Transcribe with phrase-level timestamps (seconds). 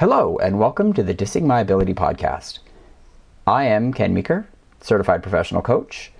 [0.00, 2.60] Hello, and welcome to the Dissing My Ability podcast.
[3.46, 4.48] I am Ken Meeker,
[4.80, 6.10] certified professional coach,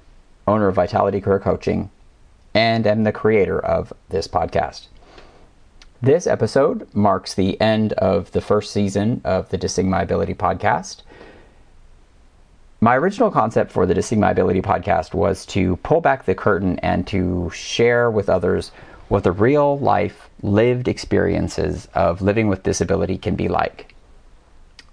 [0.46, 1.88] owner of Vitality Career Coaching,
[2.52, 4.88] and am the creator of this podcast.
[6.02, 11.00] This episode marks the end of the first season of the Dissing My Ability podcast.
[12.82, 16.78] My original concept for the Dissing My Ability podcast was to pull back the curtain
[16.80, 18.72] and to share with others
[19.10, 23.92] what the real life lived experiences of living with disability can be like.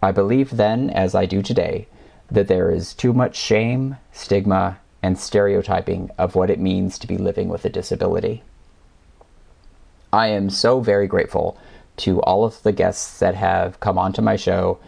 [0.02, 1.88] I believe then, as I do today,
[2.32, 7.16] that there is too much shame, stigma, and stereotyping of what it means to be
[7.16, 8.42] living with a disability.
[10.12, 11.56] I am so very grateful
[11.98, 14.80] to all of the guests that have come onto my show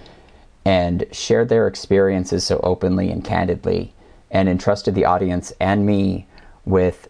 [0.65, 3.93] and shared their experiences so openly and candidly
[4.31, 6.25] and entrusted the audience and me
[6.65, 7.09] with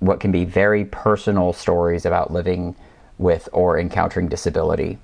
[0.00, 2.76] what can be very personal stories about living
[3.18, 4.98] with or encountering disability.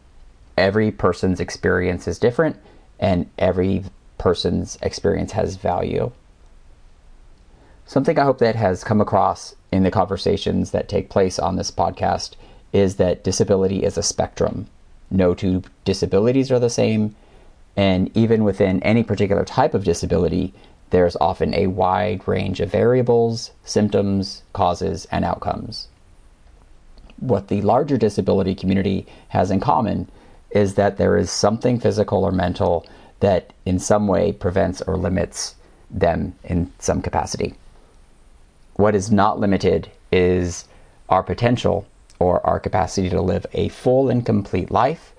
[0.57, 2.57] Every person's experience is different,
[3.01, 3.85] and every
[4.19, 6.13] person's experience has value.
[7.87, 11.71] Something I hope that has come across in the conversations that take place on this
[11.71, 12.37] podcast
[12.73, 14.67] is that disability is a spectrum.
[15.11, 17.15] No two disabilities are the same,
[17.77, 20.55] and even within any particular type of disability,
[20.95, 25.89] there's often a wide range of variables, symptoms, causes, and outcomes.
[27.19, 30.09] What the larger disability community has in common
[30.51, 32.87] is that there is something physical or mental
[33.19, 35.57] that in some way prevents or limits
[35.91, 37.55] them in some capacity.
[38.77, 40.69] What is not limited is
[41.09, 41.89] our potential
[42.21, 45.13] or our capacity to live a full and complete life,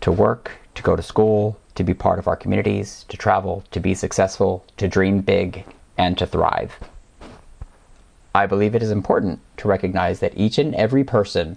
[0.00, 3.78] to work, to go to school, to be part of our communities, to travel, to
[3.78, 5.64] be successful, to dream big,
[5.96, 6.76] and to thrive.
[8.34, 11.56] I believe it is important to recognize that each and every person,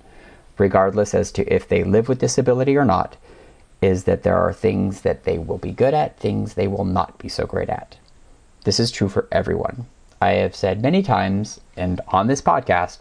[0.59, 3.17] regardless as to if they live with disability or not,
[3.81, 7.17] is that there are things that they will be good at, things they will not
[7.17, 7.97] be so great at.
[8.63, 9.87] This is true for everyone.
[10.21, 12.99] I have said many times, and on this podcast,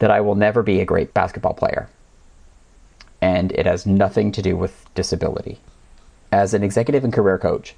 [0.00, 1.88] that I will never be a great basketball player.
[3.22, 5.60] And it has nothing to do with disability
[6.30, 7.74] as an executive and career coach,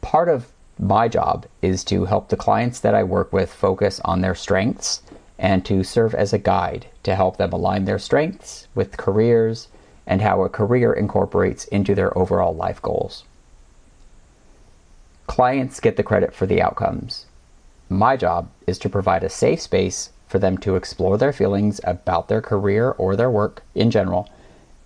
[0.00, 4.20] part of my job is to help the clients that I work with focus on
[4.20, 5.02] their strengths
[5.38, 9.68] and to serve as a guide to help them align their strengths with careers
[10.06, 13.24] and how a career incorporates into their overall life goals.
[15.26, 17.26] Clients get the credit for the outcomes.
[17.88, 22.28] My job is to provide a safe space for them to explore their feelings about
[22.28, 24.28] their career or their work in general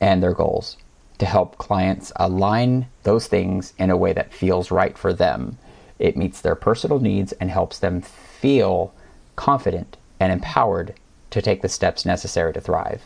[0.00, 0.76] and their goals
[1.18, 5.58] to help clients align those things in a way that feels right for them.
[5.98, 8.92] It meets their personal needs and helps them feel
[9.36, 10.94] confident and empowered
[11.30, 13.02] to take the steps necessary to thrive.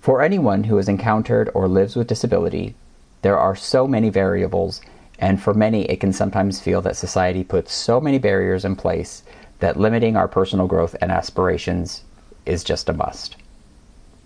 [0.00, 2.74] For anyone who has encountered or lives with disability,
[3.22, 4.80] there are so many variables,
[5.18, 9.22] and for many, it can sometimes feel that society puts so many barriers in place
[9.58, 12.02] that limiting our personal growth and aspirations
[12.44, 13.36] is just a must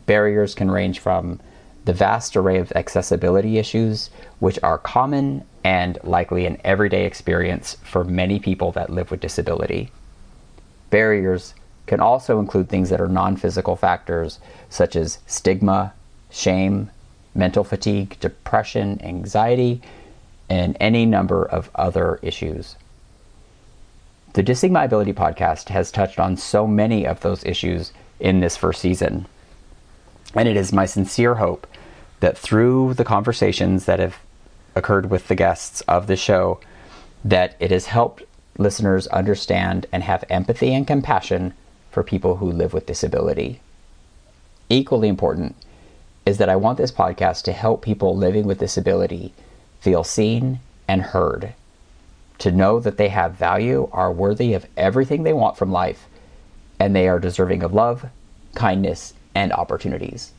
[0.06, 1.40] barriers can range from
[1.84, 8.04] the vast array of accessibility issues, which are common and likely an everyday experience for
[8.04, 9.90] many people that live with disability.
[10.90, 11.54] Barriers
[11.86, 14.38] can also include things that are non physical factors,
[14.68, 15.92] such as stigma,
[16.30, 16.90] shame,
[17.34, 19.80] mental fatigue, depression, anxiety,
[20.48, 22.76] and any number of other issues.
[24.32, 28.56] The Dissing My Ability podcast has touched on so many of those issues in this
[28.56, 29.26] first season.
[30.34, 31.66] And it is my sincere hope
[32.20, 34.18] that through the conversations that have
[34.74, 36.60] occurred with the guests of the show,
[37.24, 38.22] that it has helped
[38.58, 41.54] listeners understand and have empathy and compassion
[41.90, 43.60] for people who live with disability.
[44.68, 45.56] Equally important
[46.24, 49.32] is that I want this podcast to help people living with disability
[49.80, 51.54] feel seen and heard,
[52.38, 56.06] to know that they have value, are worthy of everything they want from life,
[56.78, 58.06] and they are deserving of love,
[58.54, 60.32] kindness, and opportunities.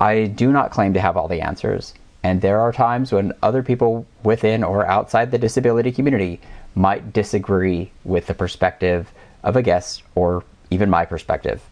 [0.00, 3.62] I do not claim to have all the answers, and there are times when other
[3.62, 6.40] people within or outside the disability community
[6.74, 9.12] might disagree with the perspective
[9.42, 11.62] of a guest or even my perspective.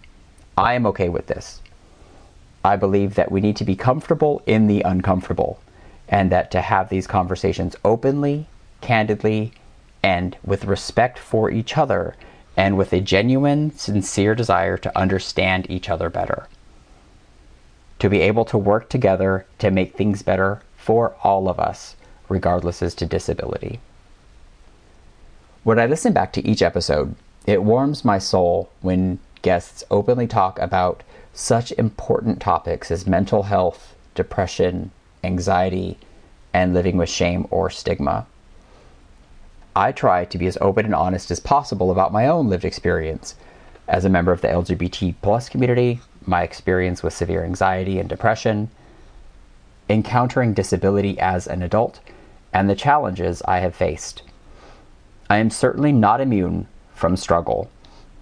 [0.56, 1.60] I am okay with this.
[2.64, 5.60] I believe that we need to be comfortable in the uncomfortable,
[6.08, 8.46] and that to have these conversations openly,
[8.80, 9.52] candidly,
[10.02, 12.14] and with respect for each other
[12.56, 16.48] and with a genuine, sincere desire to understand each other better.
[18.00, 21.96] To be able to work together to make things better for all of us,
[22.28, 23.80] regardless as to disability.
[25.62, 27.14] When I listen back to each episode,
[27.46, 31.02] it warms my soul when guests openly talk about
[31.34, 34.90] such important topics as mental health, depression,
[35.22, 35.98] anxiety,
[36.52, 38.26] and living with shame or stigma.
[39.74, 43.36] I try to be as open and honest as possible about my own lived experience
[43.86, 48.70] as a member of the LGBT plus community, my experience with severe anxiety and depression,
[49.88, 52.00] encountering disability as an adult,
[52.52, 54.22] and the challenges I have faced.
[55.28, 57.70] I am certainly not immune from struggle,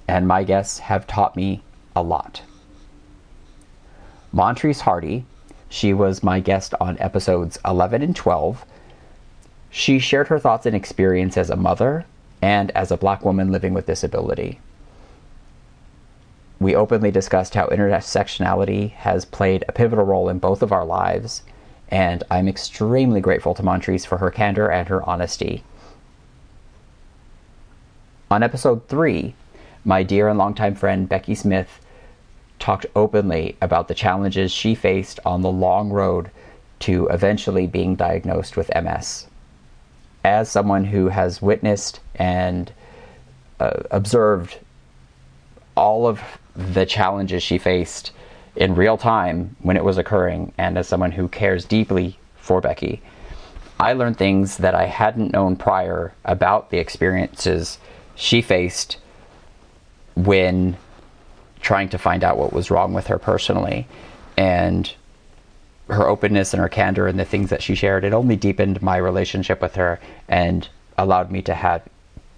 [0.06, 1.62] and my guests have taught me
[1.96, 2.42] a lot.
[4.32, 5.24] Montrese Hardy,
[5.68, 8.64] she was my guest on episodes 11 and 12.
[9.70, 12.06] She shared her thoughts and experience as a mother
[12.40, 14.60] and as a black woman living with disability.
[16.60, 21.42] We openly discussed how intersectionality has played a pivotal role in both of our lives,
[21.88, 25.62] and I'm extremely grateful to Montrese for her candor and her honesty.
[28.30, 29.34] On episode 3,
[29.84, 31.80] my dear and longtime friend Becky Smith
[32.58, 36.30] talked openly about the challenges she faced on the long road
[36.80, 39.26] to eventually being diagnosed with MS.
[40.24, 42.72] As someone who has witnessed and
[43.60, 44.58] uh, observed
[45.76, 46.20] all of
[46.54, 48.12] the challenges she faced
[48.56, 53.00] in real time when it was occurring, and as someone who cares deeply for Becky,
[53.78, 57.78] I learned things that I hadn't known prior about the experiences
[58.16, 58.96] she faced
[60.16, 60.76] when
[61.60, 63.86] trying to find out what was wrong with her personally.
[64.36, 64.92] And
[65.88, 68.96] her openness and her candor and the things that she shared, it only deepened my
[68.96, 69.98] relationship with her
[70.28, 71.82] and allowed me to have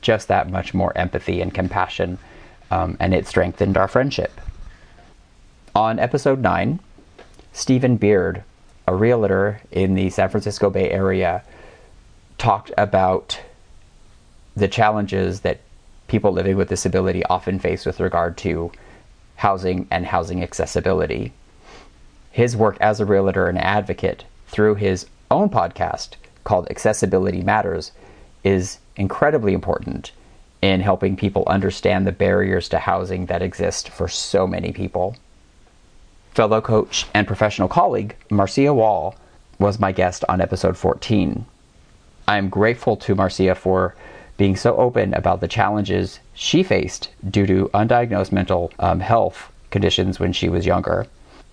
[0.02, 2.19] just that much more empathy and compassion.
[2.70, 4.41] Um, and it strengthened our friendship.
[5.75, 6.79] On episode 9,
[7.52, 8.44] Stephen Beard,
[8.87, 11.43] a realtor in the San Francisco Bay Area,
[12.38, 13.41] talked about
[14.56, 15.61] the challenges that
[16.06, 18.70] people living with disability often face with regard to
[19.37, 21.32] housing and housing accessibility.
[22.31, 26.11] His work as a realtor and advocate through his own podcast
[26.44, 27.93] called Accessibility Matters
[28.44, 30.12] is incredibly important
[30.62, 35.17] in helping people understand the barriers to housing that exist for so many people.
[36.35, 39.17] Fellow coach and professional colleague Marcia Wall
[39.59, 41.44] was my guest on episode 14.
[42.29, 43.94] I am grateful to Marcia for
[44.37, 50.19] being so open about the challenges she faced due to undiagnosed mental um, health conditions
[50.19, 51.06] when she was younger,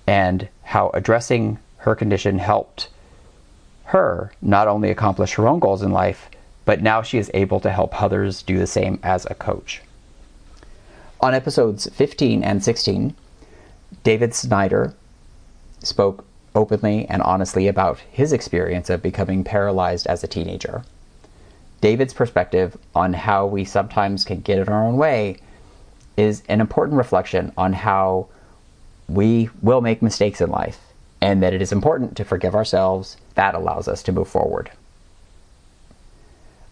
[0.07, 2.89] and how addressing her condition helped
[3.85, 6.29] her not only accomplish her own goals in life,
[6.65, 9.81] but now she is able to help others do the same as a coach.
[11.21, 13.15] On episodes 15 and 16,
[14.03, 14.93] David Snyder
[15.79, 20.83] spoke openly and honestly about his experience of becoming paralyzed as a teenager.
[21.79, 25.37] David's perspective on how we sometimes can get in our own way
[26.17, 28.27] is an important reflection on how
[29.07, 30.79] we will make mistakes in life
[31.21, 33.17] and that it is important to forgive ourselves.
[33.35, 34.71] That allows us to move forward.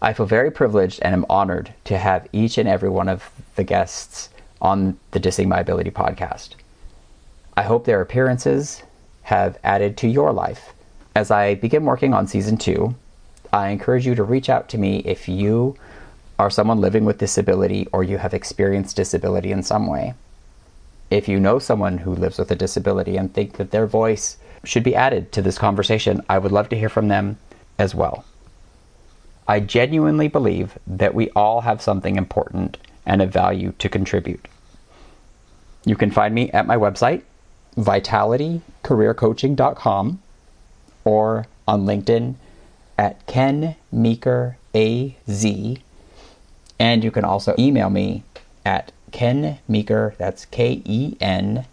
[0.00, 3.64] I feel very privileged and am honored to have each and every one of the
[3.64, 4.28] guests
[4.60, 6.50] on the Dissing My Ability podcast.
[7.56, 8.82] I hope their appearances
[9.22, 10.72] have added to your life.
[11.14, 12.94] As I begin working on season two,
[13.52, 15.76] I encourage you to reach out to me if you
[16.38, 20.12] are someone living with disability or you have experienced disability in some way.
[21.10, 24.82] If you know someone who lives with a disability and think that their voice should
[24.82, 27.38] be added to this conversation, I would love to hear from them
[27.78, 28.24] as well.
[29.46, 34.48] I genuinely believe that we all have something important and of value to contribute.
[35.84, 37.22] You can find me at my website,
[37.76, 40.22] vitalitycareercoaching.com,
[41.04, 42.34] or on LinkedIn
[42.98, 45.46] at Ken Meeker AZ.
[46.78, 48.24] And you can also email me
[48.64, 51.66] at Ken Meeker, that's K E N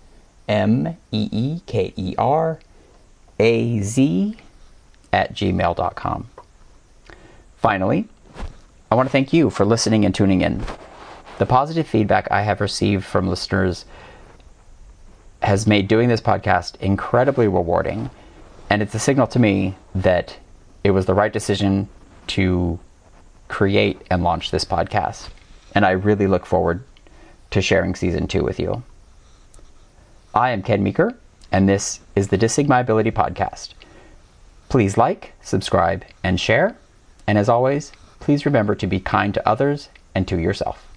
[0.47, 2.59] M E E K E R
[3.39, 4.37] A Z
[5.11, 6.29] at gmail.com.
[7.57, 8.07] Finally,
[8.91, 10.63] I want to thank you for listening and tuning in.
[11.39, 13.85] The positive feedback I have received from listeners
[15.41, 18.09] has made doing this podcast incredibly rewarding,
[18.69, 20.37] and it's a signal to me that
[20.83, 21.89] it was the right decision
[22.27, 22.79] to
[23.47, 25.29] create and launch this podcast.
[25.75, 26.83] And I really look forward
[27.53, 28.81] to sharing season two with you.
[30.33, 31.15] I am Ken Meeker,
[31.51, 33.74] and this is the Dissing podcast.
[34.69, 36.75] Please like, subscribe, and share.
[37.27, 40.88] And as always, please remember to be kind to others and to yourself.